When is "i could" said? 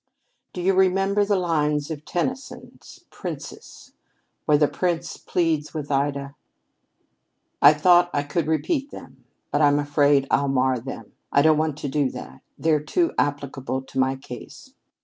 8.11-8.47